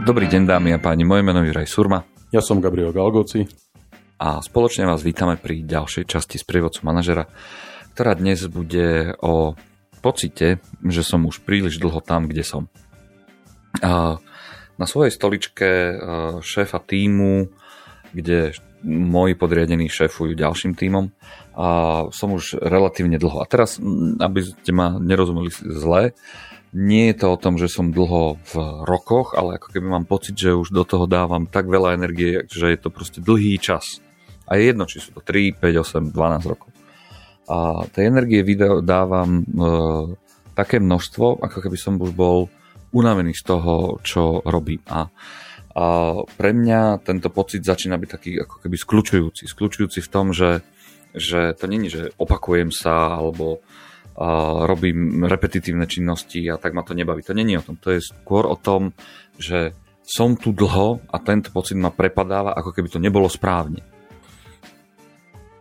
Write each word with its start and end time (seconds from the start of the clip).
Dobrý 0.00 0.32
deň 0.32 0.48
dámy 0.48 0.72
a 0.72 0.80
páni, 0.80 1.04
moje 1.04 1.20
meno 1.20 1.44
je 1.44 1.52
Raj 1.52 1.68
Surma. 1.68 2.08
Ja 2.32 2.40
som 2.40 2.56
Gabriel 2.56 2.88
Galgoci. 2.88 3.44
A 4.16 4.40
spoločne 4.40 4.88
vás 4.88 5.04
vítame 5.04 5.36
pri 5.36 5.60
ďalšej 5.60 6.08
časti 6.08 6.40
z 6.40 6.44
prievodcu 6.48 6.88
manažera, 6.88 7.28
ktorá 7.92 8.16
dnes 8.16 8.48
bude 8.48 9.12
o 9.20 9.52
pocite, 10.00 10.64
že 10.80 11.04
som 11.04 11.28
už 11.28 11.44
príliš 11.44 11.76
dlho 11.76 12.00
tam, 12.00 12.32
kde 12.32 12.40
som. 12.40 12.72
Na 14.80 14.86
svojej 14.88 15.12
stoličke 15.12 15.68
šéfa 16.40 16.80
týmu, 16.80 17.52
kde 18.16 18.56
moji 18.88 19.36
podriadení 19.36 19.92
šéfujú 19.92 20.32
ďalším 20.32 20.80
týmom 20.80 21.12
a 21.52 21.68
som 22.08 22.32
už 22.32 22.56
relatívne 22.56 23.20
dlho. 23.20 23.44
A 23.44 23.44
teraz, 23.44 23.76
aby 24.16 24.48
ste 24.48 24.72
ma 24.72 24.96
nerozumeli 24.96 25.52
zle, 25.52 26.16
nie 26.70 27.10
je 27.10 27.26
to 27.26 27.34
o 27.34 27.40
tom, 27.40 27.58
že 27.58 27.66
som 27.66 27.90
dlho 27.90 28.38
v 28.38 28.54
rokoch, 28.86 29.34
ale 29.34 29.58
ako 29.58 29.74
keby 29.74 29.86
mám 29.90 30.06
pocit, 30.06 30.38
že 30.38 30.54
už 30.54 30.70
do 30.70 30.86
toho 30.86 31.10
dávam 31.10 31.50
tak 31.50 31.66
veľa 31.66 31.98
energie, 31.98 32.46
že 32.46 32.70
je 32.70 32.78
to 32.78 32.94
proste 32.94 33.18
dlhý 33.18 33.58
čas. 33.58 33.98
A 34.46 34.58
je 34.58 34.70
jedno, 34.70 34.86
či 34.86 35.02
sú 35.02 35.14
to 35.14 35.22
3, 35.22 35.58
5, 35.58 36.10
8, 36.10 36.14
12 36.14 36.50
rokov. 36.50 36.70
A 37.50 37.82
tej 37.90 38.14
energie 38.14 38.46
dávam 38.86 39.42
e, 39.42 39.44
také 40.54 40.78
množstvo, 40.78 41.42
ako 41.42 41.58
keby 41.58 41.74
som 41.78 41.98
už 41.98 42.14
bol 42.14 42.46
unavený 42.94 43.34
z 43.34 43.42
toho, 43.42 43.98
čo 44.06 44.38
robím. 44.46 44.82
A, 44.86 45.10
a 45.74 45.84
pre 46.38 46.50
mňa 46.54 47.02
tento 47.02 47.30
pocit 47.34 47.66
začína 47.66 47.98
byť 47.98 48.10
taký 48.10 48.32
ako 48.38 48.62
keby 48.62 48.76
skľúčujúci. 48.78 49.42
Skľúčujúci 49.50 49.98
v 50.02 50.10
tom, 50.10 50.30
že, 50.30 50.62
že 51.14 51.54
to 51.58 51.66
není, 51.66 51.90
že 51.90 52.14
opakujem 52.14 52.70
sa 52.70 53.18
alebo 53.18 53.58
robím 54.68 55.24
repetitívne 55.24 55.88
činnosti 55.88 56.44
a 56.52 56.60
tak 56.60 56.76
ma 56.76 56.84
to 56.84 56.92
nebaví. 56.92 57.24
To 57.24 57.32
není 57.32 57.56
o 57.56 57.64
tom. 57.64 57.80
To 57.80 57.96
je 57.96 58.04
skôr 58.04 58.44
o 58.44 58.56
tom, 58.56 58.92
že 59.40 59.72
som 60.04 60.36
tu 60.36 60.52
dlho 60.52 61.00
a 61.08 61.16
tento 61.22 61.54
pocit 61.54 61.78
ma 61.78 61.88
prepadáva, 61.94 62.52
ako 62.52 62.74
keby 62.74 62.88
to 62.90 63.00
nebolo 63.00 63.30
správne. 63.30 63.80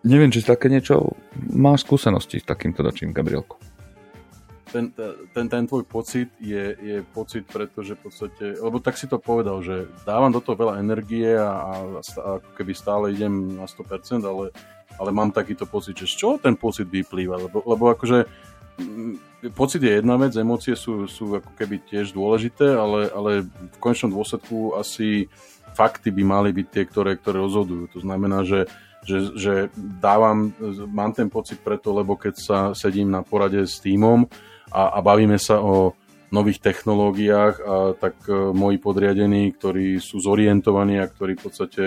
Neviem, 0.03 0.31
či 0.31 0.41
také 0.41 0.71
niečo 0.71 1.15
máš 1.51 1.83
skúsenosti 1.83 2.39
s 2.39 2.47
takýmto 2.47 2.81
dočím, 2.81 3.11
Gabrielko. 3.11 3.59
Ten, 4.69 4.93
ten, 5.33 5.49
ten 5.49 5.65
tvoj 5.65 5.81
pocit 5.81 6.29
je, 6.37 6.77
je 6.77 6.97
pocit, 7.01 7.41
pretože 7.49 7.97
v 7.97 8.01
podstate, 8.05 8.45
lebo 8.61 8.77
tak 8.77 9.01
si 9.01 9.09
to 9.09 9.17
povedal, 9.17 9.65
že 9.65 9.89
dávam 10.05 10.29
do 10.29 10.37
toho 10.37 10.53
veľa 10.53 10.77
energie 10.77 11.33
a, 11.33 11.49
a, 11.49 11.73
a 12.05 12.31
keby 12.53 12.77
stále 12.77 13.09
idem 13.17 13.57
na 13.57 13.65
100%, 13.65 14.21
ale, 14.29 14.53
ale 15.01 15.09
mám 15.09 15.33
takýto 15.33 15.65
pocit, 15.65 15.97
že 15.97 16.05
z 16.05 16.15
čoho 16.21 16.35
ten 16.37 16.53
pocit 16.53 16.85
vyplýva, 16.85 17.49
lebo, 17.49 17.65
lebo 17.65 17.89
akože 17.97 18.29
pocit 19.55 19.79
je 19.83 19.99
jedna 19.99 20.19
vec, 20.19 20.35
emócie 20.35 20.75
sú, 20.75 21.07
sú 21.07 21.31
ako 21.39 21.51
keby 21.55 21.79
tiež 21.87 22.11
dôležité, 22.11 22.75
ale, 22.75 23.07
ale 23.11 23.31
v 23.47 23.77
konečnom 23.79 24.11
dôsledku 24.11 24.75
asi 24.75 25.31
fakty 25.71 26.11
by 26.11 26.23
mali 26.27 26.49
byť 26.51 26.67
tie, 26.67 26.83
ktoré, 26.83 27.15
ktoré 27.15 27.39
rozhodujú. 27.39 27.87
To 27.95 27.99
znamená, 28.03 28.43
že, 28.43 28.67
že, 29.07 29.17
že 29.39 29.53
dávam, 29.77 30.51
mám 30.91 31.15
ten 31.15 31.31
pocit 31.31 31.63
preto, 31.63 31.95
lebo 31.95 32.19
keď 32.19 32.33
sa 32.35 32.57
sedím 32.75 33.07
na 33.07 33.23
porade 33.23 33.63
s 33.63 33.79
týmom 33.79 34.27
a, 34.75 34.97
a 34.97 34.99
bavíme 34.99 35.39
sa 35.39 35.63
o 35.63 35.95
nových 36.29 36.61
technológiách, 36.61 37.55
a 37.57 37.75
tak 37.97 38.15
e, 38.29 38.53
moji 38.53 38.77
podriadení, 38.77 39.49
ktorí 39.49 39.97
sú 39.97 40.21
zorientovaní 40.21 41.01
a 41.01 41.09
ktorí 41.09 41.33
v 41.33 41.41
podstate 41.41 41.83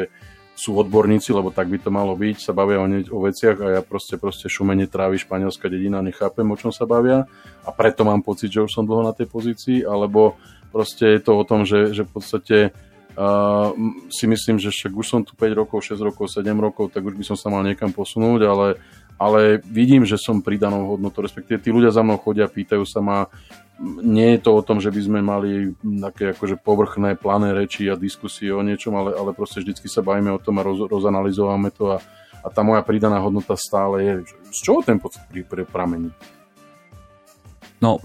sú 0.52 0.76
odborníci, 0.76 1.32
lebo 1.32 1.48
tak 1.48 1.72
by 1.72 1.80
to 1.80 1.90
malo 1.90 2.12
byť, 2.12 2.36
sa 2.38 2.52
bavia 2.52 2.84
o, 2.84 2.86
ne- 2.86 3.08
o 3.08 3.24
veciach 3.24 3.56
a 3.58 3.66
ja 3.78 3.80
proste, 3.80 4.20
proste 4.20 4.52
šumene 4.52 4.84
trávi 4.84 5.16
španielská 5.16 5.66
dedina, 5.72 6.04
nechápem, 6.04 6.44
o 6.44 6.56
čom 6.60 6.70
sa 6.70 6.84
bavia. 6.84 7.24
A 7.64 7.70
preto 7.72 8.04
mám 8.04 8.20
pocit, 8.20 8.52
že 8.52 8.62
už 8.62 8.70
som 8.70 8.84
dlho 8.84 9.02
na 9.02 9.16
tej 9.16 9.32
pozícii, 9.32 9.82
alebo 9.82 10.36
proste 10.68 11.18
je 11.18 11.20
to 11.24 11.32
o 11.40 11.44
tom, 11.44 11.64
že, 11.64 11.96
že 11.96 12.04
v 12.04 12.10
podstate 12.12 12.58
uh, 13.16 13.72
si 14.12 14.24
myslím, 14.28 14.60
že 14.60 14.72
však 14.72 14.92
už 14.92 15.06
som 15.08 15.20
tu 15.24 15.32
5 15.36 15.52
rokov, 15.56 15.84
6 15.84 15.96
rokov, 16.00 16.28
7 16.28 16.52
rokov, 16.56 16.92
tak 16.92 17.04
už 17.04 17.16
by 17.16 17.24
som 17.24 17.36
sa 17.36 17.48
mal 17.48 17.64
niekam 17.64 17.92
posunúť, 17.92 18.40
ale 18.44 18.66
ale 19.22 19.62
vidím, 19.62 20.02
že 20.02 20.18
som 20.18 20.42
pridanou 20.42 20.90
hodnotou, 20.90 21.22
respektíve 21.22 21.62
tí 21.62 21.70
ľudia 21.70 21.94
za 21.94 22.02
mnou 22.02 22.18
chodia, 22.18 22.50
pýtajú 22.50 22.82
sa 22.82 22.98
ma, 22.98 23.30
nie 24.02 24.34
je 24.34 24.40
to 24.42 24.50
o 24.58 24.66
tom, 24.66 24.82
že 24.82 24.90
by 24.90 25.00
sme 25.00 25.20
mali 25.22 25.78
také 26.02 26.34
akože 26.34 26.58
povrchné, 26.58 27.14
plané 27.14 27.54
reči 27.54 27.86
a 27.86 27.94
diskusie 27.94 28.50
o 28.50 28.66
niečom, 28.66 28.98
ale, 28.98 29.14
ale 29.14 29.30
proste 29.30 29.62
vždycky 29.62 29.86
sa 29.86 30.02
bavíme 30.02 30.34
o 30.34 30.42
tom 30.42 30.58
a 30.58 30.66
roz, 30.66 30.82
rozanalizovame 30.90 31.70
to 31.70 31.94
a, 31.94 32.02
a 32.42 32.48
tá 32.50 32.66
moja 32.66 32.82
pridaná 32.82 33.22
hodnota 33.22 33.54
stále 33.54 34.02
je. 34.02 34.12
Z 34.50 34.58
čoho 34.58 34.82
ten 34.82 34.98
pocit 34.98 35.22
pramení? 35.70 36.10
No, 37.82 37.98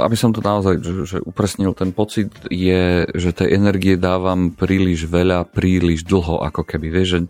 aby 0.00 0.16
som 0.16 0.32
to 0.32 0.40
naozaj 0.40 0.80
že, 0.80 0.92
že 1.04 1.18
upresnil, 1.20 1.76
ten 1.76 1.92
pocit 1.92 2.32
je, 2.48 3.04
že 3.12 3.36
tej 3.36 3.52
energie 3.52 4.00
dávam 4.00 4.48
príliš 4.48 5.04
veľa, 5.04 5.44
príliš 5.44 6.08
dlho, 6.08 6.40
ako 6.40 6.64
keby, 6.64 6.88
vieš, 6.88 7.08
že, 7.12 7.20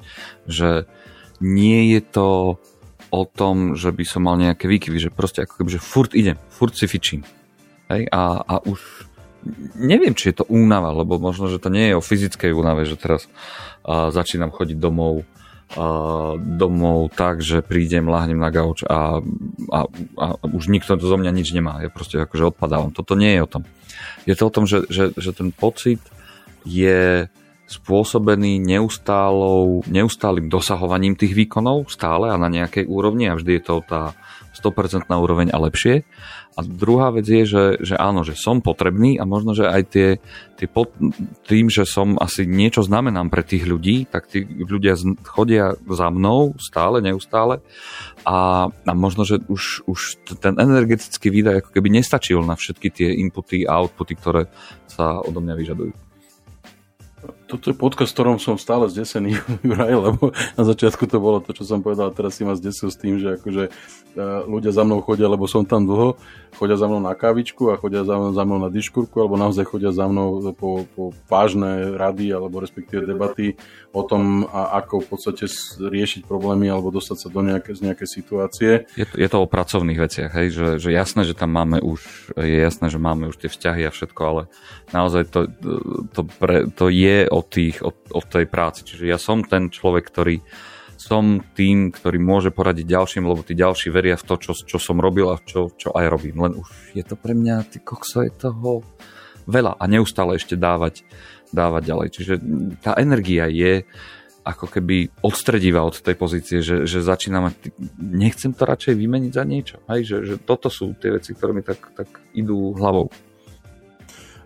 že 0.47 0.71
nie 1.43 1.99
je 1.99 2.01
to 2.07 2.29
o 3.11 3.23
tom, 3.27 3.75
že 3.75 3.91
by 3.91 4.05
som 4.07 4.23
mal 4.25 4.39
nejaké 4.39 4.71
výkyvy, 4.71 4.99
že 4.99 5.11
proste 5.11 5.43
ako 5.43 5.61
keby, 5.61 5.71
že 5.77 5.81
furt 5.83 6.15
idem, 6.15 6.39
furt 6.51 6.75
si 6.75 6.87
fičím. 6.87 7.27
Hej? 7.91 8.07
A, 8.11 8.43
a 8.43 8.55
už 8.63 8.79
neviem, 9.77 10.15
či 10.15 10.31
je 10.31 10.43
to 10.43 10.49
únava, 10.49 10.95
lebo 10.95 11.19
možno, 11.19 11.51
že 11.51 11.59
to 11.59 11.73
nie 11.73 11.91
je 11.91 11.99
o 11.99 12.05
fyzickej 12.05 12.53
únave, 12.55 12.87
že 12.87 12.97
teraz 13.01 13.27
a, 13.83 14.15
začínam 14.15 14.55
chodiť 14.55 14.79
domov 14.79 15.27
a, 15.75 16.37
domov 16.39 17.11
tak, 17.13 17.43
že 17.43 17.65
prídem, 17.65 18.07
láhnem 18.07 18.39
na 18.39 18.51
gauč 18.55 18.87
a, 18.87 19.19
a, 19.75 19.81
a 20.17 20.27
už 20.47 20.71
nikto 20.71 20.95
zo 21.01 21.17
mňa 21.19 21.31
nič 21.35 21.51
nemá. 21.51 21.83
Ja 21.83 21.91
proste 21.91 22.23
akože 22.23 22.55
odpadávam. 22.55 22.95
Toto 22.95 23.19
nie 23.19 23.35
je 23.37 23.45
o 23.45 23.51
tom. 23.51 23.63
Je 24.29 24.35
to 24.39 24.47
o 24.47 24.55
tom, 24.55 24.65
že, 24.69 24.87
že, 24.87 25.11
že 25.17 25.31
ten 25.35 25.51
pocit 25.51 26.01
je 26.63 27.27
spôsobený 27.71 28.59
neustálou, 28.59 29.87
neustálým 29.87 30.51
dosahovaním 30.51 31.15
tých 31.15 31.39
výkonov 31.39 31.87
stále 31.87 32.27
a 32.27 32.35
na 32.35 32.51
nejakej 32.51 32.91
úrovni 32.91 33.31
a 33.31 33.39
vždy 33.39 33.63
je 33.63 33.63
to 33.63 33.79
tá 33.87 34.19
100% 34.59 35.07
úroveň 35.07 35.55
a 35.55 35.63
lepšie. 35.63 36.03
A 36.59 36.67
druhá 36.67 37.15
vec 37.15 37.31
je, 37.31 37.47
že, 37.47 37.65
že 37.79 37.95
áno, 37.95 38.27
že 38.27 38.35
som 38.35 38.59
potrebný 38.59 39.23
a 39.23 39.25
možno, 39.25 39.55
že 39.55 39.71
aj 39.71 39.83
tie, 39.87 40.09
tie 40.59 40.67
pod, 40.67 40.91
tým, 41.47 41.71
že 41.71 41.87
som 41.87 42.19
asi 42.19 42.43
niečo 42.43 42.83
znamenám 42.83 43.31
pre 43.31 43.47
tých 43.47 43.65
ľudí, 43.71 44.11
tak 44.11 44.27
tí 44.27 44.43
ľudia 44.45 44.99
chodia 45.23 45.79
za 45.87 46.11
mnou 46.11 46.59
stále, 46.59 46.99
neustále 46.99 47.63
a, 48.27 48.67
a 48.67 48.93
možno, 48.99 49.23
že 49.23 49.39
už, 49.47 49.87
už 49.87 50.27
ten 50.43 50.59
energetický 50.59 51.31
výdaj 51.31 51.63
ako 51.65 51.71
keby 51.71 51.89
nestačil 52.03 52.43
na 52.43 52.59
všetky 52.59 52.89
tie 52.91 53.09
inputy 53.15 53.63
a 53.63 53.79
outputy, 53.79 54.19
ktoré 54.19 54.51
sa 54.91 55.23
odo 55.23 55.39
mňa 55.39 55.55
vyžadujú 55.55 56.11
toto 57.51 57.67
je 57.67 57.75
podcast, 57.75 58.15
ktorom 58.15 58.39
som 58.39 58.55
stále 58.55 58.87
zdesený, 58.87 59.35
Juraj, 59.67 59.95
lebo 59.99 60.31
na 60.55 60.63
začiatku 60.63 61.11
to 61.11 61.19
bolo 61.19 61.43
to, 61.43 61.51
čo 61.51 61.67
som 61.67 61.83
povedal, 61.83 62.15
teraz 62.15 62.39
si 62.39 62.47
ma 62.47 62.55
zdesil 62.55 62.95
s 62.95 62.97
tým, 62.97 63.19
že 63.19 63.35
akože 63.43 63.65
e, 63.67 63.71
ľudia 64.47 64.71
za 64.71 64.87
mnou 64.87 65.03
chodia, 65.03 65.27
lebo 65.27 65.51
som 65.51 65.67
tam 65.67 65.83
dlho, 65.83 66.15
chodia 66.55 66.79
za 66.79 66.87
mnou 66.87 67.03
na 67.03 67.19
kávičku 67.19 67.75
a 67.75 67.79
chodia 67.79 68.07
za 68.07 68.15
mnou, 68.15 68.31
za 68.31 68.47
mnou 68.47 68.63
na 68.63 68.71
diškurku, 68.71 69.19
alebo 69.19 69.35
naozaj 69.35 69.67
chodia 69.67 69.91
za 69.91 70.07
mnou 70.07 70.39
po, 70.55 70.87
po 70.95 71.11
vážne 71.27 71.99
rady, 71.99 72.31
alebo 72.31 72.63
respektíve 72.63 73.03
debaty 73.03 73.59
o 73.91 74.07
tom, 74.07 74.47
a 74.47 74.79
ako 74.79 75.03
v 75.03 75.09
podstate 75.11 75.45
riešiť 75.83 76.23
problémy, 76.31 76.71
alebo 76.71 76.95
dostať 76.95 77.17
sa 77.19 77.29
do 77.33 77.43
nejaké, 77.43 77.75
z 77.75 77.91
nejakej 77.91 78.09
situácie. 78.09 78.71
Je 78.95 79.07
to, 79.07 79.15
je 79.19 79.29
to 79.29 79.39
o 79.43 79.51
pracovných 79.51 79.99
veciach, 79.99 80.31
hej? 80.31 80.55
Že, 80.55 80.67
že 80.79 80.91
jasné, 80.95 81.27
že 81.27 81.35
tam 81.35 81.51
máme 81.51 81.83
už, 81.83 82.31
je 82.39 82.59
jasné, 82.63 82.87
že 82.87 83.03
máme 83.03 83.27
už 83.35 83.43
tie 83.43 83.51
vzťahy 83.51 83.83
a 83.89 83.91
všetko, 83.91 84.21
ale 84.23 84.43
naozaj 84.95 85.27
to, 85.27 85.41
to, 86.15 86.21
pre, 86.39 86.71
to 86.71 86.87
je 86.87 87.27
o, 87.27 87.40
tých, 87.45 87.83
o, 87.85 87.91
o 87.93 88.21
tej 88.23 88.47
práci. 88.47 88.87
Čiže 88.87 89.05
ja 89.09 89.19
som 89.19 89.45
ten 89.45 89.69
človek, 89.69 90.05
ktorý 90.09 90.41
som 91.01 91.41
tým, 91.57 91.89
ktorý 91.89 92.21
môže 92.21 92.53
poradiť 92.53 92.85
ďalším, 92.85 93.25
lebo 93.25 93.41
tí 93.41 93.57
ďalší 93.57 93.89
veria 93.89 94.21
v 94.21 94.27
to, 94.29 94.35
čo, 94.37 94.53
čo 94.53 94.77
som 94.77 95.01
robil 95.01 95.33
a 95.33 95.41
čo, 95.41 95.73
čo 95.73 95.97
aj 95.97 96.07
robím. 96.13 96.45
Len 96.45 96.61
už 96.61 96.69
je 96.93 97.01
to 97.01 97.17
pre 97.17 97.33
mňa, 97.33 97.73
ty 97.73 97.81
kokso, 97.81 98.21
je 98.21 98.29
toho 98.29 98.85
veľa 99.49 99.81
a 99.81 99.85
neustále 99.89 100.37
ešte 100.37 100.61
dávať, 100.61 101.01
dávať 101.57 101.83
ďalej. 101.89 102.09
Čiže 102.13 102.35
tá 102.85 102.93
energia 103.01 103.49
je 103.49 103.89
ako 104.45 104.67
keby 104.69 105.25
odstredivá 105.25 105.85
od 105.85 106.01
tej 106.01 106.17
pozície, 106.17 106.59
že, 106.65 106.89
že 106.89 107.05
začínam 107.05 107.49
mať, 107.49 107.73
nechcem 108.01 108.53
to 108.53 108.65
radšej 108.65 108.95
vymeniť 108.97 109.33
za 109.33 109.45
niečo. 109.45 109.77
Hej? 109.89 110.01
Že, 110.05 110.17
že 110.25 110.35
toto 110.41 110.69
sú 110.73 110.97
tie 110.97 111.17
veci, 111.17 111.37
ktoré 111.37 111.53
mi 111.57 111.65
tak, 111.65 111.81
tak 111.93 112.09
idú 112.33 112.77
hlavou. 112.77 113.13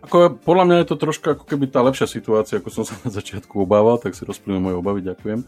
Ako, 0.04 0.36
podľa 0.36 0.64
mňa 0.68 0.76
je 0.84 0.88
to 0.92 0.96
troška 1.00 1.28
ako 1.32 1.44
keby 1.48 1.72
tá 1.72 1.80
lepšia 1.80 2.04
situácia, 2.04 2.60
ako 2.60 2.68
som 2.68 2.84
sa 2.84 2.92
na 3.00 3.08
začiatku 3.08 3.56
obával, 3.56 3.96
tak 3.96 4.12
si 4.12 4.28
rozplývam 4.28 4.68
moje 4.68 4.76
obavy, 4.76 5.00
ďakujem. 5.00 5.40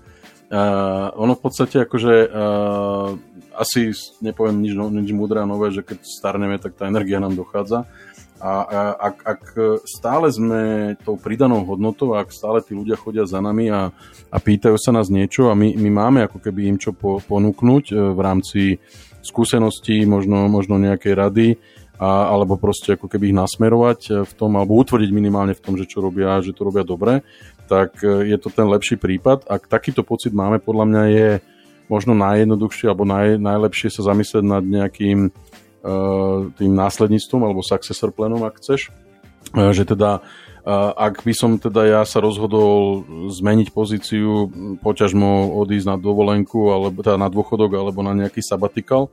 Uh, 0.46 1.10
ono 1.18 1.34
v 1.36 1.42
podstate 1.42 1.84
akože 1.84 2.30
uh, 2.30 3.18
asi 3.52 3.92
nepoviem 4.24 4.62
nič, 4.62 4.72
no, 4.72 4.88
nič 4.88 5.10
múdre 5.12 5.42
a 5.42 5.48
nové, 5.48 5.74
že 5.74 5.84
keď 5.84 6.06
starneme, 6.06 6.56
tak 6.56 6.72
tá 6.78 6.88
energia 6.88 7.20
nám 7.20 7.36
dochádza. 7.36 7.84
A, 8.36 8.52
a 8.68 8.80
ak, 9.00 9.16
ak 9.24 9.42
stále 9.88 10.28
sme 10.28 10.92
tou 11.00 11.16
pridanou 11.16 11.64
hodnotou, 11.64 12.12
ak 12.12 12.28
stále 12.36 12.60
tí 12.60 12.76
ľudia 12.76 13.00
chodia 13.00 13.24
za 13.24 13.40
nami 13.40 13.72
a, 13.72 13.96
a 14.28 14.36
pýtajú 14.36 14.76
sa 14.76 14.92
nás 14.92 15.08
niečo 15.08 15.48
a 15.48 15.56
my, 15.56 15.72
my 15.72 15.90
máme 15.90 16.20
ako 16.28 16.44
keby 16.44 16.68
im 16.68 16.76
čo 16.76 16.92
po, 16.92 17.16
ponúknuť 17.24 17.84
e, 17.90 17.94
v 17.96 18.20
rámci 18.20 18.62
skúseností, 19.24 20.04
možno, 20.04 20.52
možno 20.52 20.76
nejakej 20.76 21.14
rady, 21.16 21.48
a, 21.96 22.30
alebo 22.32 22.60
proste 22.60 22.94
ako 22.94 23.08
keby 23.08 23.32
ich 23.32 23.36
nasmerovať 23.36 24.28
v 24.28 24.32
tom, 24.36 24.56
alebo 24.56 24.76
utvrdiť 24.80 25.10
minimálne 25.12 25.56
v 25.56 25.62
tom, 25.64 25.74
že 25.80 25.88
čo 25.88 26.04
robia, 26.04 26.40
že 26.44 26.52
to 26.52 26.68
robia 26.68 26.84
dobre, 26.84 27.24
tak 27.66 27.98
je 28.02 28.36
to 28.38 28.48
ten 28.52 28.68
lepší 28.68 28.94
prípad. 29.00 29.48
Ak 29.50 29.66
takýto 29.66 30.06
pocit 30.06 30.30
máme, 30.30 30.62
podľa 30.62 30.84
mňa 30.86 31.02
je 31.10 31.28
možno 31.86 32.14
najjednoduchšie 32.18 32.86
alebo 32.90 33.06
naj, 33.06 33.38
najlepšie 33.38 33.90
sa 33.90 34.10
zamyslieť 34.10 34.44
nad 34.44 34.62
nejakým 34.62 35.30
uh, 35.30 36.50
tým 36.58 36.72
následníctvom 36.74 37.42
alebo 37.46 37.62
successor 37.62 38.10
planom, 38.10 38.42
ak 38.42 38.58
chceš. 38.58 38.90
Uh, 39.54 39.70
že 39.70 39.86
teda 39.86 40.24
uh, 40.66 40.90
ak 40.96 41.22
by 41.22 41.32
som 41.36 41.60
teda 41.60 41.86
ja 41.86 42.02
sa 42.02 42.18
rozhodol 42.18 43.06
zmeniť 43.30 43.70
pozíciu, 43.70 44.50
poťažmo 44.82 45.54
odísť 45.60 45.86
na 45.92 45.96
dovolenku, 46.00 46.72
alebo 46.74 47.04
teda 47.04 47.20
na 47.20 47.30
dôchodok, 47.30 47.78
alebo 47.78 48.02
na 48.02 48.16
nejaký 48.16 48.42
sabatikal, 48.42 49.12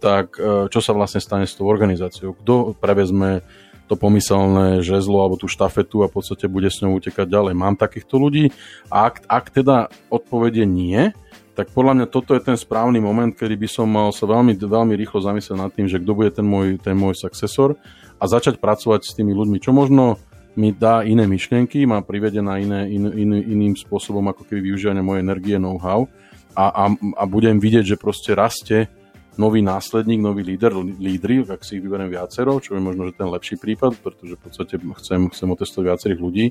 tak 0.00 0.38
uh, 0.40 0.70
čo 0.72 0.80
sa 0.80 0.96
vlastne 0.96 1.20
stane 1.20 1.44
s 1.44 1.56
tou 1.56 1.68
organizáciou? 1.68 2.32
Kto 2.40 2.72
prevezme 2.80 3.44
to 3.84 4.00
pomyselné 4.00 4.80
žezlo 4.80 5.20
alebo 5.20 5.36
tú 5.36 5.44
štafetu 5.44 6.00
a 6.04 6.08
v 6.08 6.16
podstate 6.16 6.48
bude 6.48 6.72
s 6.72 6.80
ňou 6.80 6.96
utekať 6.96 7.28
ďalej. 7.28 7.52
Mám 7.52 7.76
takýchto 7.76 8.16
ľudí? 8.16 8.48
A 8.88 9.12
ak, 9.12 9.28
ak 9.28 9.44
teda 9.52 9.92
odpovede 10.08 10.64
nie, 10.64 11.12
tak 11.54 11.70
podľa 11.70 12.02
mňa 12.02 12.06
toto 12.10 12.34
je 12.34 12.42
ten 12.42 12.58
správny 12.58 12.98
moment, 12.98 13.30
kedy 13.30 13.54
by 13.54 13.68
som 13.70 13.86
mal 13.86 14.10
sa 14.10 14.26
veľmi, 14.26 14.58
veľmi 14.58 14.94
rýchlo 14.98 15.22
zamyslieť 15.22 15.54
nad 15.54 15.70
tým, 15.70 15.86
že 15.86 16.02
kto 16.02 16.12
bude 16.12 16.30
ten 16.34 16.42
môj, 16.42 16.82
ten 16.82 16.98
môj 16.98 17.14
successor 17.14 17.78
a 18.18 18.24
začať 18.26 18.58
pracovať 18.58 19.06
s 19.06 19.14
tými 19.14 19.30
ľuďmi, 19.30 19.62
čo 19.62 19.70
možno 19.70 20.18
mi 20.54 20.70
dá 20.74 21.02
iné 21.06 21.26
myšlienky, 21.26 21.86
ma 21.86 22.02
privedie 22.02 22.42
na 22.42 22.58
iné, 22.58 22.86
in, 22.90 23.10
in, 23.10 23.30
iným 23.38 23.74
spôsobom 23.74 24.22
ako 24.30 24.46
keby 24.46 24.70
využívania 24.70 25.02
mojej 25.02 25.22
energie, 25.22 25.56
know-how. 25.58 26.06
A, 26.54 26.70
a, 26.70 26.84
a 26.94 27.24
budem 27.26 27.58
vidieť, 27.58 27.94
že 27.94 27.96
proste 27.98 28.30
rastie 28.38 28.86
nový 29.34 29.66
následník, 29.66 30.22
nový 30.22 30.46
líder, 30.46 30.70
lídry, 30.78 31.42
ak 31.42 31.66
si 31.66 31.78
ich 31.78 31.82
vyberiem 31.82 32.06
viacero, 32.06 32.62
čo 32.62 32.78
je 32.78 32.82
možno 32.82 33.10
že 33.10 33.18
ten 33.18 33.26
lepší 33.26 33.58
prípad, 33.58 33.98
pretože 33.98 34.38
v 34.38 34.42
podstate 34.46 34.74
chcem, 34.78 35.20
chcem 35.34 35.48
otestovať 35.50 35.84
viacerých 35.90 36.20
ľudí 36.22 36.46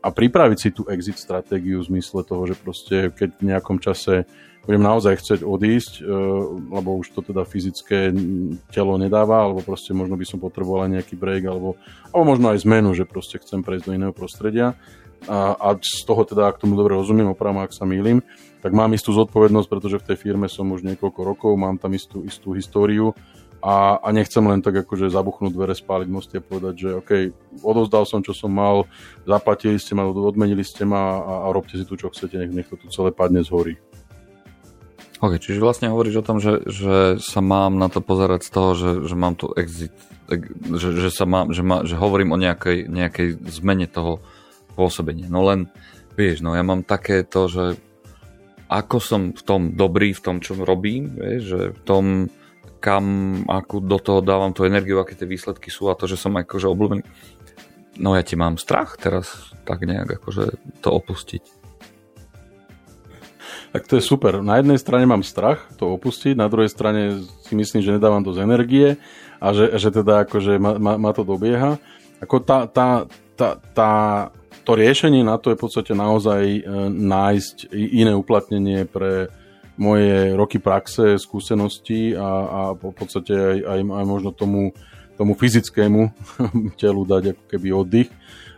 a 0.00 0.08
pripraviť 0.08 0.58
si 0.58 0.70
tú 0.72 0.88
exit 0.88 1.20
stratégiu 1.20 1.84
v 1.84 1.88
zmysle 1.96 2.24
toho, 2.24 2.48
že 2.48 2.56
proste 2.56 2.96
keď 3.12 3.30
v 3.36 3.46
nejakom 3.52 3.76
čase 3.80 4.24
budem 4.64 4.80
naozaj 4.84 5.20
chcieť 5.20 5.40
odísť, 5.40 5.92
e, 6.00 6.02
lebo 6.68 7.00
už 7.00 7.16
to 7.16 7.20
teda 7.24 7.48
fyzické 7.48 8.12
telo 8.72 9.00
nedáva, 9.00 9.48
alebo 9.48 9.64
proste 9.64 9.96
možno 9.96 10.20
by 10.20 10.26
som 10.28 10.40
potreboval 10.40 10.88
aj 10.88 11.00
nejaký 11.00 11.14
break, 11.16 11.48
alebo, 11.48 11.80
alebo 12.12 12.24
možno 12.36 12.52
aj 12.52 12.64
zmenu, 12.64 12.92
že 12.92 13.08
proste 13.08 13.40
chcem 13.40 13.64
prejsť 13.64 13.84
do 13.88 13.96
iného 13.96 14.12
prostredia. 14.12 14.76
A, 15.28 15.52
a 15.52 15.68
z 15.76 16.04
toho 16.08 16.24
teda, 16.24 16.48
ak 16.48 16.60
tomu 16.60 16.80
dobre 16.80 16.96
rozumiem, 16.96 17.28
opravím, 17.28 17.60
ak 17.60 17.76
sa 17.76 17.84
mýlim, 17.84 18.24
tak 18.64 18.72
mám 18.72 18.92
istú 18.96 19.12
zodpovednosť, 19.12 19.68
pretože 19.68 20.00
v 20.00 20.06
tej 20.12 20.16
firme 20.16 20.48
som 20.48 20.68
už 20.72 20.84
niekoľko 20.84 21.20
rokov, 21.24 21.52
mám 21.60 21.76
tam 21.76 21.92
istú, 21.92 22.24
istú 22.24 22.56
históriu 22.56 23.12
a, 23.60 24.00
a 24.00 24.08
nechcem 24.12 24.40
len 24.40 24.64
tak 24.64 24.84
akože 24.84 25.12
zabuchnúť 25.12 25.52
dvere, 25.52 25.76
spáliť 25.76 26.08
mosty 26.08 26.40
a 26.40 26.44
povedať, 26.44 26.74
že 26.80 26.88
OK, 26.96 27.10
odozdal 27.60 28.08
som, 28.08 28.24
čo 28.24 28.32
som 28.32 28.48
mal, 28.48 28.88
zaplatili 29.28 29.76
ste 29.76 29.92
ma, 29.92 30.08
odmenili 30.08 30.64
ste 30.64 30.88
ma 30.88 31.20
a, 31.20 31.32
a 31.44 31.46
robte 31.52 31.76
si 31.76 31.84
tu, 31.84 31.94
čo 32.00 32.08
chcete, 32.08 32.40
nech, 32.40 32.52
nech 32.52 32.68
to 32.72 32.80
tu 32.80 32.88
celé 32.88 33.12
padne 33.12 33.44
z 33.44 33.52
hory. 33.52 33.74
OK, 35.20 35.36
čiže 35.36 35.60
vlastne 35.60 35.92
hovoríš 35.92 36.24
o 36.24 36.26
tom, 36.26 36.40
že, 36.40 36.64
že 36.64 37.20
sa 37.20 37.44
mám 37.44 37.76
na 37.76 37.92
to 37.92 38.00
pozerať 38.00 38.40
z 38.48 38.50
toho, 38.50 38.70
že, 38.72 38.90
že 39.04 39.14
mám 39.20 39.36
tu 39.36 39.52
exit, 39.52 39.92
že, 40.80 40.96
že, 40.96 41.10
sa 41.12 41.28
mám, 41.28 41.52
že, 41.52 41.60
má, 41.60 41.84
že 41.84 42.00
hovorím 42.00 42.32
o 42.32 42.40
nejakej, 42.40 42.88
nejakej 42.88 43.36
zmene 43.52 43.84
toho 43.84 44.24
pôsobenia. 44.72 45.28
No 45.28 45.44
len, 45.44 45.68
vieš, 46.16 46.40
no 46.40 46.56
ja 46.56 46.64
mám 46.64 46.88
také 46.88 47.20
to, 47.28 47.52
že 47.52 47.64
ako 48.72 48.96
som 48.96 49.22
v 49.36 49.42
tom 49.44 49.62
dobrý, 49.76 50.16
v 50.16 50.24
tom, 50.24 50.36
čo 50.40 50.56
robím, 50.56 51.12
vieš, 51.12 51.42
že 51.52 51.60
v 51.76 51.80
tom, 51.84 52.04
kam, 52.80 53.04
akú 53.44 53.78
do 53.84 54.00
toho 54.00 54.24
dávam 54.24 54.56
tú 54.56 54.64
energiu, 54.64 54.98
aké 54.98 55.12
tie 55.12 55.28
výsledky 55.28 55.68
sú 55.68 55.92
a 55.92 55.94
to, 55.94 56.08
že 56.08 56.16
som 56.16 56.32
akože 56.32 56.66
obľúbený. 56.66 57.04
No 58.00 58.16
ja 58.16 58.24
ti 58.24 58.34
mám 58.34 58.56
strach 58.56 58.96
teraz 58.96 59.52
tak 59.68 59.84
nejak 59.84 60.18
akože 60.18 60.56
to 60.80 60.88
opustiť. 60.88 61.44
Tak 63.70 63.86
to 63.86 64.00
je 64.00 64.02
super. 64.02 64.42
Na 64.42 64.58
jednej 64.58 64.80
strane 64.82 65.06
mám 65.06 65.22
strach 65.22 65.70
to 65.78 65.94
opustiť, 65.94 66.34
na 66.34 66.50
druhej 66.50 66.72
strane 66.72 67.22
si 67.46 67.54
myslím, 67.54 67.84
že 67.84 67.94
nedávam 67.94 68.24
dosť 68.24 68.40
energie 68.42 68.98
a 69.38 69.46
že, 69.54 69.78
že 69.78 69.94
teda 69.94 70.26
akože 70.26 70.58
ma, 70.58 70.74
ma, 70.80 70.98
ma 70.98 71.10
to 71.14 71.22
dobieha. 71.22 71.78
Ako 72.18 72.42
tá, 72.42 72.66
tá, 72.66 73.06
tá, 73.38 73.60
tá, 73.72 73.92
to 74.66 74.74
riešenie 74.74 75.22
na 75.22 75.38
to 75.38 75.54
je 75.54 75.58
v 75.58 75.62
podstate 75.62 75.92
naozaj 75.94 76.42
e, 76.42 76.60
nájsť 76.90 77.70
iné 77.72 78.12
uplatnenie 78.12 78.90
pre, 78.90 79.30
moje 79.80 80.36
roky 80.36 80.60
praxe, 80.60 81.16
skúsenosti 81.16 82.12
a, 82.12 82.28
a 82.28 82.60
v 82.76 82.92
podstate 82.92 83.32
aj, 83.32 83.58
aj, 83.64 83.80
aj 83.80 84.04
možno 84.04 84.30
tomu, 84.36 84.76
tomu 85.16 85.32
fyzickému 85.32 86.12
telu 86.80 87.02
dať 87.08 87.32
ako 87.32 87.44
keby 87.48 87.68
oddych. 87.72 88.10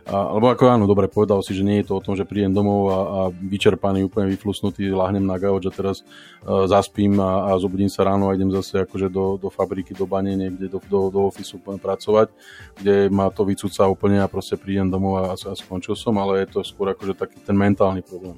A, 0.03 0.35
alebo 0.35 0.51
ako 0.51 0.67
áno, 0.67 0.83
dobre, 0.83 1.07
povedal 1.07 1.39
si, 1.39 1.55
že 1.55 1.63
nie 1.63 1.79
je 1.79 1.87
to 1.87 1.95
o 1.95 2.03
tom, 2.03 2.19
že 2.19 2.27
prídem 2.27 2.51
domov 2.51 2.91
a, 2.91 2.99
a 2.99 3.19
vyčerpaný, 3.31 4.03
úplne 4.03 4.35
vyflusnutý, 4.35 4.91
lahnem 4.91 5.23
na 5.23 5.39
gauč 5.39 5.63
a 5.63 5.71
teraz 5.71 6.03
uh, 6.43 6.67
zaspím 6.67 7.15
a, 7.23 7.47
a 7.47 7.49
zobudím 7.55 7.87
sa 7.87 8.03
ráno 8.03 8.27
a 8.27 8.35
idem 8.35 8.51
zase 8.51 8.83
akože 8.83 9.07
do, 9.07 9.39
do 9.39 9.47
fabriky, 9.47 9.95
do 9.95 10.03
bane, 10.03 10.35
niekde 10.35 10.67
do, 10.67 10.83
do, 10.91 11.07
do 11.07 11.19
ofisu 11.31 11.55
pracovať, 11.63 12.35
kde 12.83 13.07
ma 13.07 13.31
to 13.31 13.47
vycúca 13.47 13.87
úplne 13.87 14.19
a 14.19 14.27
proste 14.27 14.59
prídem 14.59 14.91
domov 14.91 15.23
a, 15.23 15.39
a 15.39 15.51
skončil 15.55 15.95
som, 15.95 16.19
ale 16.19 16.43
je 16.43 16.59
to 16.59 16.67
skôr 16.67 16.91
akože 16.91 17.15
taký 17.15 17.39
ten 17.39 17.55
mentálny 17.55 18.03
problém. 18.03 18.35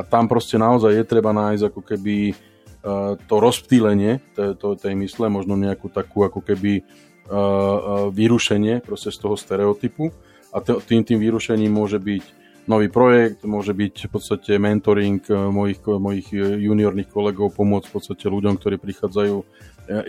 A 0.00 0.02
tam 0.08 0.24
proste 0.32 0.56
naozaj 0.56 0.96
je 0.96 1.04
treba 1.04 1.36
nájsť 1.36 1.68
ako 1.68 1.80
keby 1.84 2.32
uh, 2.32 3.20
to 3.28 3.36
rozptýlenie 3.36 4.24
tej, 4.32 4.56
tej 4.56 4.94
mysle, 4.96 5.28
možno 5.28 5.60
nejakú 5.60 5.92
takú 5.92 6.24
ako 6.24 6.40
keby 6.40 6.80
uh, 6.80 6.84
uh, 7.28 7.76
vyrušenie 8.08 8.80
proste 8.80 9.12
z 9.12 9.20
toho 9.20 9.36
stereotypu. 9.36 10.08
A 10.56 10.64
tým, 10.64 11.04
tým 11.04 11.20
vyrušením 11.20 11.68
môže 11.68 12.00
byť 12.00 12.24
nový 12.64 12.88
projekt, 12.88 13.44
môže 13.44 13.76
byť 13.76 14.08
v 14.08 14.10
podstate 14.10 14.52
mentoring 14.58 15.22
mojich, 15.30 15.78
mojich 15.86 16.34
juniorných 16.34 17.06
kolegov, 17.06 17.54
pomôcť 17.54 17.86
v 17.86 17.94
podstate 17.94 18.26
ľuďom, 18.26 18.58
ktorí 18.58 18.78
prichádzajú, 18.82 19.36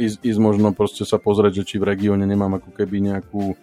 ísť, 0.02 0.18
ísť 0.22 0.40
možno 0.42 0.74
proste 0.74 1.06
sa 1.06 1.22
pozrieť, 1.22 1.62
že 1.62 1.68
či 1.74 1.76
v 1.78 1.90
regióne 1.94 2.26
nemám 2.26 2.58
ako 2.58 2.74
keby 2.74 3.14
nejakú 3.14 3.54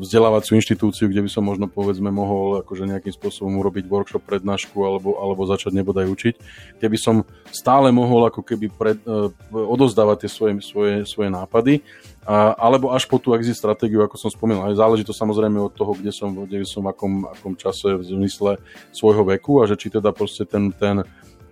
vzdelávaciu 0.00 0.56
inštitúciu, 0.56 1.12
kde 1.12 1.26
by 1.26 1.30
som 1.30 1.44
možno 1.44 1.68
povedzme 1.68 2.08
mohol 2.08 2.64
akože 2.64 2.88
nejakým 2.88 3.12
spôsobom 3.12 3.60
urobiť 3.60 3.84
workshop, 3.86 4.24
prednášku 4.24 4.76
alebo, 4.80 5.20
alebo 5.20 5.44
začať 5.44 5.76
nebodaj 5.76 6.08
učiť, 6.08 6.34
kde 6.80 6.88
by 6.88 6.98
som 6.98 7.16
stále 7.52 7.92
mohol 7.92 8.24
ako 8.26 8.40
keby 8.40 8.66
pred, 8.72 8.98
uh, 9.04 9.28
odozdávať 9.52 10.26
tie 10.26 10.30
svoje, 10.30 10.52
svoje, 10.64 10.94
svoje 11.04 11.28
nápady 11.28 11.84
a, 12.24 12.52
alebo 12.56 12.92
až 12.92 13.08
po 13.08 13.16
tú 13.16 13.32
exit 13.32 13.56
stratégiu, 13.56 14.04
ako 14.04 14.16
som 14.20 14.30
spomínal. 14.30 14.68
Aj 14.68 14.76
záleží 14.76 15.04
to 15.04 15.16
samozrejme 15.16 15.56
od 15.60 15.72
toho, 15.72 15.96
kde 15.96 16.12
som, 16.12 16.32
kde 16.32 16.64
som 16.68 16.84
v 16.84 16.92
akom, 16.92 17.26
akom 17.26 17.52
čase 17.56 17.96
v 17.96 18.02
zmysle 18.06 18.60
svojho 18.92 19.24
veku 19.24 19.60
a 19.60 19.68
že 19.68 19.76
či 19.76 19.88
teda 19.88 20.12
proste 20.12 20.44
ten, 20.44 20.70
ten, 20.70 21.02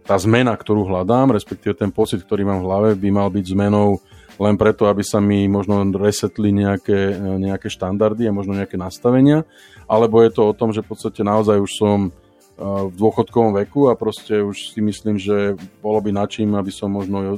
tá 0.05 0.17
zmena, 0.17 0.57
ktorú 0.57 0.89
hľadám, 0.89 1.37
respektíve 1.37 1.77
ten 1.77 1.93
pocit, 1.93 2.25
ktorý 2.25 2.49
mám 2.49 2.61
v 2.63 2.67
hlave, 2.69 2.89
by 2.97 3.09
mal 3.13 3.29
byť 3.29 3.45
zmenou 3.53 4.01
len 4.39 4.55
preto, 4.55 4.87
aby 4.87 5.03
sa 5.03 5.19
mi 5.19 5.51
možno 5.51 5.83
resetli 5.99 6.55
nejaké, 6.55 7.19
nejaké 7.19 7.67
štandardy 7.67 8.31
a 8.31 8.35
možno 8.35 8.55
nejaké 8.55 8.79
nastavenia, 8.79 9.43
alebo 9.91 10.23
je 10.23 10.31
to 10.31 10.55
o 10.55 10.57
tom, 10.57 10.71
že 10.71 10.87
v 10.87 10.95
podstate 10.95 11.27
naozaj 11.27 11.59
už 11.59 11.73
som 11.75 11.99
eh, 12.09 12.13
v 12.63 12.95
dôchodkovom 12.95 13.59
veku 13.67 13.91
a 13.91 13.99
proste 13.99 14.39
už 14.39 14.79
si 14.79 14.81
myslím, 14.81 15.19
že 15.19 15.59
bolo 15.83 15.99
by 15.99 16.15
načím, 16.15 16.55
aby 16.55 16.71
som 16.71 16.95
možno 16.95 17.35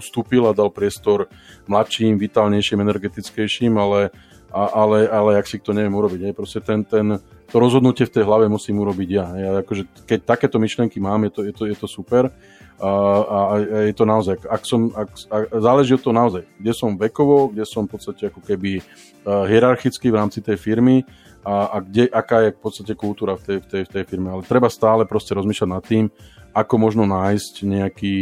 ustúpil 0.00 0.48
a 0.48 0.56
dal 0.56 0.72
priestor 0.72 1.28
mladším, 1.68 2.16
vitálnejším, 2.16 2.80
energetickejším, 2.80 3.76
ale, 3.76 4.08
ale, 4.48 5.12
ale 5.12 5.30
ak 5.36 5.44
si 5.44 5.60
to 5.60 5.76
neviem 5.76 5.92
urobiť. 5.92 6.32
Je 6.32 6.34
proste 6.34 6.64
ten, 6.64 6.80
ten, 6.88 7.20
to 7.52 7.56
rozhodnutie 7.60 8.08
v 8.08 8.14
tej 8.16 8.24
hlave 8.24 8.48
musím 8.48 8.80
urobiť 8.80 9.08
ja. 9.12 9.26
ja 9.36 9.50
akože, 9.60 10.08
keď 10.08 10.18
takéto 10.24 10.56
myšlenky 10.56 11.02
mám, 11.02 11.20
je 11.28 11.32
to, 11.36 11.40
je 11.44 11.52
to, 11.52 11.62
je 11.68 11.76
to 11.76 11.86
super 11.90 12.32
a, 12.80 12.88
a, 12.88 13.38
a 13.52 13.54
je 13.84 13.94
to 13.94 14.08
naozaj, 14.08 14.40
ak 14.48 14.62
som, 14.64 14.88
ak, 14.96 15.08
ak, 15.28 15.44
záleží 15.52 15.92
od 15.92 16.02
toho 16.02 16.16
naozaj, 16.16 16.42
kde 16.56 16.72
som 16.72 16.96
vekovo, 16.96 17.52
kde 17.52 17.68
som 17.68 17.84
v 17.84 17.92
podstate 17.92 18.32
ako 18.32 18.40
keby 18.40 18.80
uh, 18.80 19.44
hierarchicky 19.44 20.08
v 20.08 20.16
rámci 20.16 20.40
tej 20.40 20.56
firmy 20.56 21.04
a, 21.44 21.76
a 21.76 21.84
kde, 21.84 22.08
aká 22.08 22.48
je 22.48 22.56
v 22.56 22.60
podstate 22.60 22.92
kultúra 22.96 23.36
v 23.36 23.42
tej, 23.44 23.58
v, 23.60 23.66
tej, 23.68 23.82
v 23.84 23.90
tej 23.92 24.04
firme. 24.08 24.32
Ale 24.32 24.48
treba 24.48 24.72
stále 24.72 25.04
proste 25.04 25.36
rozmýšľať 25.36 25.68
nad 25.68 25.84
tým, 25.84 26.08
ako 26.56 26.74
možno 26.80 27.04
nájsť 27.04 27.54
nejaký 27.68 28.16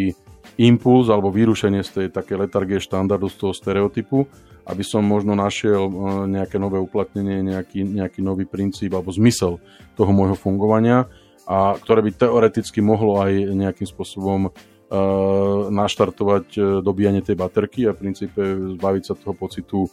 impuls 0.58 1.06
alebo 1.06 1.30
vyrušenie 1.30 1.86
z 1.86 1.90
tej 1.94 2.06
také 2.10 2.34
letargie 2.34 2.82
štandardu, 2.82 3.30
z 3.30 3.38
toho 3.38 3.54
stereotypu, 3.54 4.26
aby 4.66 4.82
som 4.82 5.06
možno 5.06 5.38
našiel 5.38 5.86
uh, 5.86 6.26
nejaké 6.26 6.58
nové 6.58 6.82
uplatnenie, 6.82 7.46
nejaký, 7.46 7.86
nejaký 7.86 8.26
nový 8.26 8.42
princíp 8.42 8.90
alebo 8.90 9.14
zmysel 9.14 9.62
toho 9.94 10.10
môjho 10.10 10.34
fungovania 10.34 11.06
a 11.48 11.80
ktoré 11.80 12.04
by 12.04 12.12
teoreticky 12.12 12.84
mohlo 12.84 13.24
aj 13.24 13.32
nejakým 13.56 13.88
spôsobom 13.88 14.52
uh, 14.52 14.52
naštartovať 15.72 16.46
uh, 16.60 16.64
dobíjanie 16.84 17.24
tej 17.24 17.40
baterky 17.40 17.88
a 17.88 17.96
v 17.96 18.04
princípe 18.04 18.40
zbaviť 18.76 19.02
sa 19.08 19.16
toho 19.16 19.32
pocitu 19.32 19.88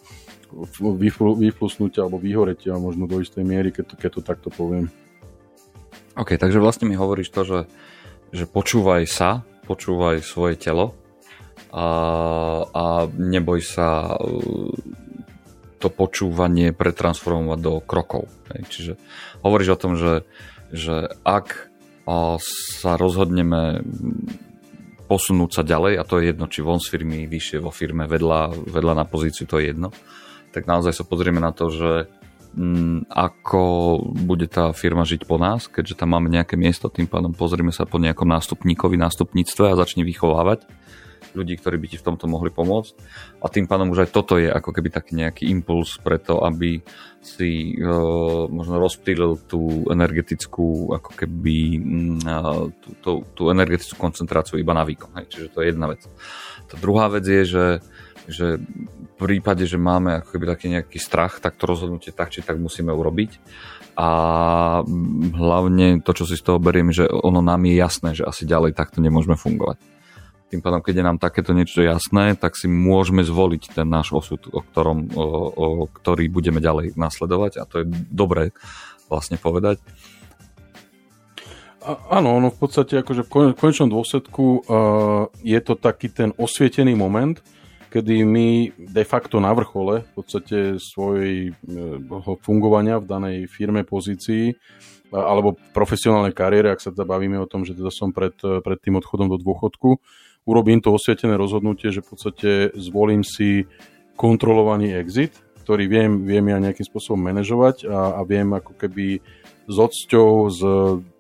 vyflusnutia 1.40 2.04
alebo 2.04 2.20
vyhoretia 2.20 2.76
možno 2.76 3.08
do 3.08 3.24
istej 3.24 3.48
miery, 3.48 3.72
keď 3.72 3.84
to, 3.88 3.96
keď 3.96 4.10
to 4.20 4.22
takto 4.22 4.50
poviem. 4.52 4.92
OK, 6.20 6.36
takže 6.36 6.60
vlastne 6.60 6.92
mi 6.92 7.00
hovoríš 7.00 7.32
to, 7.32 7.42
že, 7.48 7.60
že 8.36 8.46
počúvaj 8.48 9.08
sa, 9.08 9.48
počúvaj 9.68 10.24
svoje 10.28 10.60
telo 10.60 10.96
a, 11.72 11.88
a 12.68 12.84
neboj 13.16 13.64
sa 13.64 14.16
uh, 14.16 14.76
to 15.80 15.88
počúvanie 15.88 16.76
pretransformovať 16.76 17.60
do 17.64 17.74
krokov. 17.84 18.28
Čiže 18.52 19.00
hovoríš 19.44 19.76
o 19.76 19.80
tom, 19.80 19.94
že, 20.00 20.24
že 20.74 21.12
ak 21.26 21.72
sa 22.38 22.92
rozhodneme 23.02 23.82
posunúť 25.06 25.62
sa 25.62 25.64
ďalej, 25.66 26.02
a 26.02 26.04
to 26.06 26.18
je 26.18 26.34
jedno, 26.34 26.46
či 26.50 26.66
von 26.66 26.82
z 26.82 26.90
firmy, 26.90 27.30
vyššie 27.30 27.62
vo 27.62 27.70
firme, 27.70 28.10
vedľa, 28.10 28.70
vedľa 28.70 28.94
na 28.98 29.06
pozíciu, 29.06 29.46
to 29.46 29.62
je 29.62 29.74
jedno, 29.74 29.94
tak 30.50 30.66
naozaj 30.66 30.94
sa 30.98 31.04
pozrieme 31.06 31.38
na 31.38 31.54
to, 31.54 31.70
že 31.70 32.10
mm, 32.58 33.10
ako 33.10 33.62
bude 34.26 34.50
tá 34.50 34.74
firma 34.74 35.06
žiť 35.06 35.30
po 35.30 35.38
nás, 35.38 35.70
keďže 35.70 36.02
tam 36.02 36.18
máme 36.18 36.34
nejaké 36.34 36.58
miesto, 36.58 36.90
tým 36.90 37.06
pádom 37.06 37.38
pozrieme 37.38 37.70
sa 37.70 37.86
po 37.86 38.02
nejakom 38.02 38.26
nástupníkovi, 38.26 38.98
nástupníctve 38.98 39.64
a 39.70 39.80
začne 39.80 40.02
vychovávať 40.02 40.66
ľudí, 41.36 41.60
ktorí 41.60 41.78
by 41.78 41.88
ti 41.92 41.98
v 42.00 42.08
tomto 42.08 42.26
mohli 42.26 42.50
pomôcť. 42.50 42.94
A 43.44 43.52
tým 43.52 43.68
pádom 43.68 43.92
už 43.92 44.08
aj 44.08 44.10
toto 44.16 44.40
je 44.40 44.48
ako 44.48 44.72
keby 44.72 44.90
taký 44.90 45.20
nejaký 45.20 45.52
impuls 45.52 46.00
pre 46.00 46.18
to, 46.18 46.40
aby 46.42 46.80
si 47.20 47.76
uh, 47.78 48.48
možno 48.48 48.80
rozptýlil 48.80 49.46
tú 49.46 49.86
energetickú 49.92 50.96
ako 50.96 51.12
keby 51.14 51.58
uh, 52.24 52.72
tú, 52.80 52.90
tú, 53.04 53.12
tú 53.36 53.44
energetickú 53.52 54.00
koncentráciu 54.00 54.58
iba 54.58 54.72
na 54.72 54.88
výkon. 54.88 55.12
Hej. 55.20 55.28
Čiže 55.30 55.48
to 55.52 55.60
je 55.62 55.70
jedna 55.76 55.92
vec. 55.92 56.02
Tá 56.66 56.76
druhá 56.80 57.12
vec 57.12 57.28
je, 57.28 57.44
že 57.46 57.66
že 58.26 58.58
v 58.58 59.14
prípade, 59.16 59.64
že 59.70 59.78
máme 59.78 60.22
ako 60.22 60.36
keby 60.36 60.46
taký 60.50 60.68
nejaký 60.74 60.98
strach, 60.98 61.40
tak 61.40 61.56
to 61.56 61.70
rozhodnutie 61.70 62.12
tak 62.12 62.34
či 62.34 62.42
tak 62.42 62.58
musíme 62.58 62.92
urobiť. 62.92 63.38
A 63.96 64.10
hlavne 65.32 66.04
to, 66.04 66.12
čo 66.12 66.28
si 66.28 66.36
z 66.36 66.44
toho 66.44 66.60
beriem, 66.60 66.92
že 66.92 67.08
ono 67.08 67.40
nám 67.40 67.64
je 67.64 67.76
jasné, 67.80 68.10
že 68.12 68.28
asi 68.28 68.44
ďalej 68.44 68.76
takto 68.76 69.00
nemôžeme 69.00 69.40
fungovať. 69.40 69.80
Tým 70.56 70.64
pádom, 70.64 70.80
keď 70.80 71.04
je 71.04 71.08
nám 71.12 71.20
takéto 71.20 71.52
niečo 71.52 71.84
jasné, 71.84 72.32
tak 72.40 72.56
si 72.56 72.72
môžeme 72.72 73.28
zvoliť 73.28 73.76
ten 73.76 73.84
náš 73.84 74.16
osud, 74.16 74.40
o 74.56 74.64
ktorom, 74.64 75.12
o, 75.12 75.26
o 75.52 75.68
ktorý 75.92 76.32
budeme 76.32 76.64
ďalej 76.64 76.96
nasledovať 76.96 77.60
a 77.60 77.68
to 77.68 77.84
je 77.84 77.92
dobré 78.08 78.56
vlastne 79.12 79.36
povedať. 79.36 79.84
A, 81.84 82.24
áno, 82.24 82.40
ono 82.40 82.56
v 82.56 82.56
podstate 82.56 83.04
akože 83.04 83.28
v 83.28 83.60
konečnom 83.60 83.92
dôsledku 83.92 84.64
uh, 84.64 85.28
je 85.44 85.60
to 85.60 85.76
taký 85.76 86.08
ten 86.08 86.32
osvietený 86.40 86.96
moment, 86.96 87.36
kedy 87.92 88.24
my 88.24 88.72
de 88.80 89.04
facto 89.04 89.44
na 89.44 89.52
vrchole 89.52 90.08
v 90.08 90.12
podstate 90.16 90.80
svojej 90.80 91.52
uh, 91.52 92.40
fungovania 92.40 93.04
v 93.04 93.12
danej 93.12 93.38
firme, 93.52 93.84
pozícii 93.84 94.56
alebo 95.12 95.60
profesionálnej 95.76 96.32
kariére, 96.32 96.72
ak 96.72 96.82
sa 96.82 96.96
teda 96.96 97.06
bavíme 97.06 97.38
o 97.40 97.48
tom, 97.48 97.68
že 97.68 97.78
teda 97.78 97.94
som 97.94 98.16
pred, 98.16 98.36
pred 98.40 98.80
tým 98.82 98.98
odchodom 98.98 99.30
do 99.32 99.38
dôchodku, 99.38 100.02
urobím 100.46 100.80
to 100.80 100.94
osvietené 100.94 101.34
rozhodnutie, 101.36 101.90
že 101.90 102.06
v 102.06 102.10
podstate 102.14 102.50
zvolím 102.78 103.26
si 103.26 103.66
kontrolovaný 104.16 104.94
exit, 104.96 105.34
ktorý 105.66 105.90
viem, 105.90 106.12
viem 106.24 106.46
ja 106.46 106.62
nejakým 106.62 106.86
spôsobom 106.86 107.20
manažovať 107.26 107.90
a, 107.90 108.18
a 108.18 108.22
viem 108.24 108.54
ako 108.54 108.78
keby 108.78 109.20
s 109.66 109.76
odsťou, 109.82 110.30
s 110.54 110.60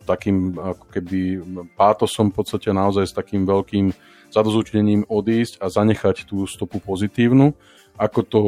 takým 0.06 0.54
ako 0.54 0.86
keby 0.94 1.42
pátosom 1.74 2.30
v 2.30 2.38
podstate 2.38 2.70
naozaj 2.70 3.10
s 3.10 3.18
takým 3.18 3.42
veľkým 3.42 3.90
zadozúčnením 4.30 5.10
odísť 5.10 5.58
a 5.58 5.74
zanechať 5.74 6.30
tú 6.30 6.46
stopu 6.46 6.78
pozitívnu, 6.78 7.58
ako 7.98 8.20
to 8.22 8.40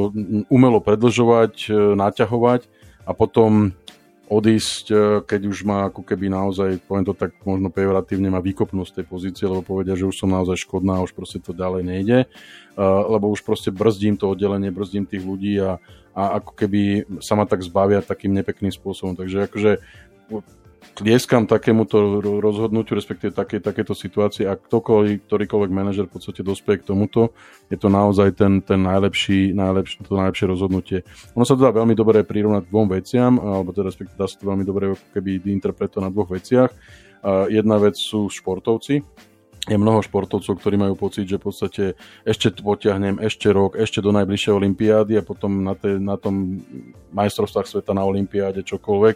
umelo 0.53 0.77
predlžovať, 0.77 1.73
naťahovať 1.97 2.69
a 3.09 3.11
potom 3.17 3.73
odísť, 4.27 4.85
e, 4.91 4.95
keď 5.23 5.41
už 5.47 5.57
má 5.63 5.87
ako 5.87 6.03
keby 6.03 6.27
naozaj, 6.27 6.83
poviem 6.83 7.07
to 7.07 7.15
tak 7.15 7.31
možno 7.47 7.71
pejoratívne, 7.71 8.27
má 8.27 8.43
výkopnú 8.43 8.83
z 8.83 9.01
tej 9.01 9.05
pozície, 9.07 9.47
lebo 9.47 9.63
povedia, 9.63 9.95
že 9.95 10.07
už 10.07 10.19
som 10.19 10.27
naozaj 10.27 10.59
škodná, 10.67 10.99
už 10.99 11.15
proste 11.15 11.39
to 11.39 11.55
ďalej 11.55 11.83
nejde, 11.87 12.17
e, 12.23 12.27
lebo 12.83 13.31
už 13.31 13.47
proste 13.47 13.71
brzdím 13.71 14.19
to 14.19 14.27
oddelenie, 14.27 14.67
brzdím 14.67 15.07
tých 15.07 15.23
ľudí 15.23 15.55
a, 15.63 15.79
a 16.11 16.43
ako 16.43 16.51
keby 16.59 17.07
sa 17.23 17.39
ma 17.39 17.47
tak 17.47 17.63
zbavia 17.63 18.03
takým 18.03 18.35
nepekným 18.35 18.75
spôsobom. 18.75 19.15
Takže 19.15 19.47
akože 19.47 19.71
tlieskam 20.97 21.45
takémuto 21.45 22.21
rozhodnutiu, 22.41 22.97
respektíve 22.97 23.29
také, 23.29 23.61
takéto 23.61 23.93
situácii 23.93 24.49
a 24.49 24.57
ktokoľvek, 24.57 25.29
ktorýkoľvek 25.29 25.71
manažer 25.71 26.09
v 26.09 26.17
podstate 26.17 26.41
dospie 26.41 26.81
k 26.81 26.89
tomuto, 26.89 27.37
je 27.69 27.77
to 27.77 27.89
naozaj 27.89 28.33
ten, 28.33 28.65
ten 28.65 28.81
najlepší, 28.81 29.53
najlepší, 29.53 30.01
to 30.01 30.17
najlepšie 30.17 30.45
rozhodnutie. 30.49 30.99
Ono 31.37 31.45
sa 31.45 31.53
to 31.53 31.65
dá 31.65 31.71
veľmi 31.75 31.93
dobre 31.93 32.25
prirovnať 32.25 32.65
dvom 32.65 32.87
veciam, 32.89 33.37
alebo 33.37 33.69
teda 33.73 33.93
respektíve 33.93 34.17
dá 34.17 34.25
sa 34.25 34.41
to 34.41 34.49
veľmi 34.49 34.65
dobre 34.65 34.97
keby 35.13 35.45
interpretovať 35.45 36.01
na 36.01 36.09
dvoch 36.09 36.33
veciach. 36.33 36.71
Jedna 37.49 37.77
vec 37.77 37.97
sú 37.97 38.29
športovci, 38.29 39.01
je 39.67 39.75
mnoho 39.75 39.99
športovcov, 39.99 40.63
ktorí 40.63 40.79
majú 40.79 40.95
pocit, 40.95 41.27
že 41.27 41.35
v 41.35 41.45
podstate 41.51 41.83
ešte 42.23 42.55
potiahnem 42.63 43.19
ešte 43.19 43.51
rok, 43.51 43.75
ešte 43.75 43.99
do 43.99 44.15
najbližšej 44.15 44.53
olympiády 44.55 45.19
a 45.19 45.23
potom 45.27 45.59
na, 45.59 45.75
te, 45.75 45.99
na 45.99 46.15
tom 46.15 46.63
majstrovstvách 47.11 47.67
sveta 47.67 47.91
na 47.91 48.07
olympiáde 48.07 48.63
čokoľvek. 48.63 49.15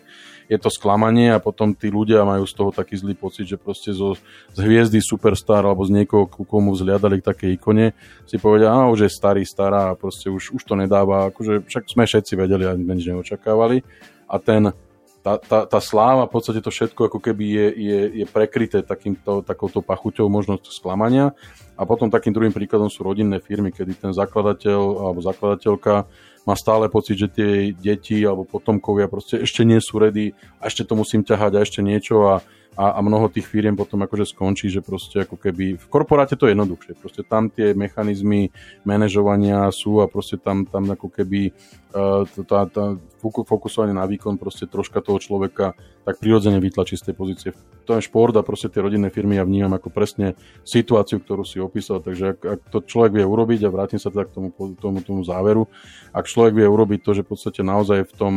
Je 0.52 0.60
to 0.60 0.68
sklamanie 0.68 1.32
a 1.32 1.40
potom 1.40 1.72
tí 1.72 1.88
ľudia 1.88 2.28
majú 2.28 2.44
z 2.44 2.52
toho 2.52 2.76
taký 2.76 3.00
zlý 3.00 3.16
pocit, 3.16 3.48
že 3.48 3.56
proste 3.56 3.96
zo, 3.96 4.20
z 4.52 4.60
hviezdy 4.60 5.00
superstar 5.00 5.64
alebo 5.64 5.88
z 5.88 6.04
niekoho, 6.04 6.28
ku 6.28 6.44
komu 6.44 6.76
vzliadali 6.76 7.24
k 7.24 7.28
takej 7.32 7.50
ikone, 7.56 7.96
si 8.28 8.36
povedia, 8.36 8.68
a 8.68 8.92
už 8.92 9.08
je 9.08 9.12
starý, 9.16 9.48
stará 9.48 9.96
a 9.96 9.98
proste 9.98 10.28
už, 10.28 10.52
už 10.52 10.62
to 10.68 10.76
nedáva. 10.76 11.32
Akože 11.32 11.64
však 11.64 11.88
sme 11.88 12.04
všetci 12.04 12.36
vedeli 12.36 12.68
a 12.68 12.76
nič 12.76 13.08
neočakávali. 13.08 13.80
A 14.28 14.36
ten 14.44 14.76
tá, 15.22 15.38
tá, 15.38 15.70
tá 15.70 15.80
sláva, 15.80 16.26
v 16.26 16.34
podstate 16.34 16.66
to 16.66 16.74
všetko 16.74 17.14
ako 17.14 17.20
keby 17.22 17.46
je, 17.46 17.68
je, 17.78 18.00
je 18.22 18.26
prekryté 18.26 18.82
takýmto, 18.82 19.46
takouto 19.46 19.86
pachuťou 19.86 20.26
možnosť 20.28 20.74
sklamania. 20.74 21.38
A 21.78 21.86
potom 21.86 22.10
takým 22.10 22.34
druhým 22.34 22.54
príkladom 22.54 22.90
sú 22.90 23.06
rodinné 23.06 23.42
firmy, 23.42 23.74
kedy 23.74 23.98
ten 23.98 24.12
zakladateľ 24.14 24.80
alebo 25.10 25.20
zakladateľka 25.22 26.06
má 26.42 26.58
stále 26.58 26.90
pocit, 26.90 27.22
že 27.22 27.30
tie 27.30 27.52
deti 27.74 28.18
alebo 28.26 28.50
potomkovia 28.50 29.06
proste 29.06 29.46
ešte 29.46 29.62
nie 29.62 29.78
sú 29.78 30.02
ready 30.02 30.34
a 30.58 30.70
ešte 30.70 30.90
to 30.90 30.98
musím 30.98 31.22
ťahať 31.22 31.52
a 31.54 31.64
ešte 31.64 31.80
niečo 31.86 32.16
a, 32.26 32.36
a, 32.80 32.96
a 32.96 33.00
mnoho 33.04 33.28
tých 33.28 33.52
firiem 33.52 33.76
potom 33.76 34.00
akože 34.08 34.32
skončí, 34.32 34.72
že 34.72 34.80
proste 34.80 35.28
ako 35.28 35.36
keby 35.36 35.76
v 35.76 35.86
korporáte 35.92 36.40
to 36.40 36.48
je 36.48 36.56
jednoduchšie, 36.56 36.94
proste 36.96 37.22
tam 37.28 37.52
tie 37.52 37.76
mechanizmy 37.76 38.48
manažovania 38.88 39.68
sú 39.76 40.00
a 40.00 40.08
proste 40.08 40.40
tam, 40.40 40.64
tam 40.64 40.88
ako 40.88 41.12
keby 41.12 41.52
uh, 41.92 42.24
tá, 42.48 42.64
tá 42.72 42.96
fokusovanie 43.20 43.92
na 43.92 44.08
výkon 44.08 44.40
proste 44.40 44.72
troška 44.72 45.04
toho 45.04 45.20
človeka 45.20 45.76
tak 46.02 46.18
prirodzene 46.18 46.58
vytlačí 46.58 46.98
z 46.98 47.12
tej 47.12 47.16
pozície. 47.16 47.50
To 47.86 48.00
je 48.00 48.08
šport 48.08 48.34
a 48.40 48.46
proste 48.46 48.72
tie 48.72 48.80
rodinné 48.80 49.12
firmy 49.12 49.36
ja 49.36 49.44
vnímam 49.44 49.76
ako 49.76 49.92
presne 49.92 50.40
situáciu, 50.64 51.20
ktorú 51.20 51.44
si 51.44 51.60
opísal, 51.60 52.00
takže 52.00 52.38
ak, 52.38 52.40
ak 52.40 52.60
to 52.72 52.80
človek 52.88 53.20
vie 53.20 53.26
urobiť 53.28 53.68
a 53.68 53.74
vrátim 53.74 54.00
sa 54.00 54.10
teda 54.10 54.32
k 54.32 54.34
tomu, 54.34 54.50
tomu, 54.80 55.04
tomu 55.04 55.22
záveru, 55.28 55.68
ak 56.16 56.24
človek 56.24 56.56
vie 56.56 56.68
urobiť 56.72 57.00
to, 57.04 57.12
že 57.20 57.26
v 57.28 57.30
podstate 57.36 57.62
naozaj 57.68 58.08
v 58.08 58.14
tom 58.16 58.34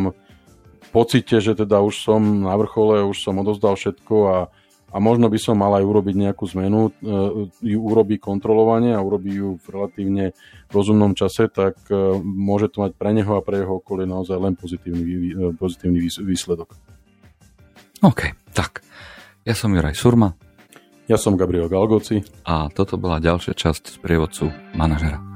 pocite, 0.93 1.41
že 1.41 1.55
teda 1.55 1.81
už 1.81 1.95
som 2.01 2.21
na 2.45 2.55
vrchole, 2.57 3.07
už 3.07 3.21
som 3.23 3.41
odozdal 3.41 3.79
všetko 3.79 4.17
a, 4.29 4.39
a 4.93 4.97
možno 5.03 5.27
by 5.33 5.39
som 5.41 5.59
mal 5.59 5.75
aj 5.77 5.85
urobiť 5.85 6.15
nejakú 6.15 6.45
zmenu, 6.55 6.89
e, 6.89 6.91
ju 7.65 7.79
urobí 7.81 8.21
kontrolovanie 8.21 8.95
a 8.95 9.03
urobí 9.03 9.37
ju 9.37 9.59
v 9.59 9.67
relatívne 9.69 10.25
rozumnom 10.71 11.19
čase, 11.19 11.51
tak 11.51 11.79
e, 11.91 11.97
môže 12.23 12.71
to 12.71 12.85
mať 12.85 12.93
pre 12.95 13.11
neho 13.11 13.35
a 13.35 13.45
pre 13.45 13.63
jeho 13.65 13.83
okolie 13.83 14.07
naozaj 14.07 14.39
len 14.39 14.55
pozitívny, 14.55 15.03
e, 15.05 15.33
pozitívny 15.59 15.99
výsledok. 16.05 16.77
OK, 18.05 18.37
tak. 18.55 18.85
Ja 19.45 19.53
som 19.53 19.73
Juraj 19.73 19.97
Surma. 19.97 20.33
Ja 21.05 21.21
som 21.21 21.37
Gabriel 21.37 21.69
Galgoci. 21.69 22.25
A 22.49 22.73
toto 22.73 22.97
bola 22.97 23.21
ďalšia 23.21 23.53
časť 23.53 23.83
z 23.93 23.97
prievodcu 24.01 24.49
manažera. 24.73 25.34